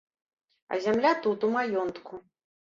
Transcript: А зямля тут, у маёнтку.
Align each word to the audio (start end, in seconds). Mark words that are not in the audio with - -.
А 0.71 0.79
зямля 0.87 1.13
тут, 1.27 1.45
у 1.51 1.53
маёнтку. 1.59 2.13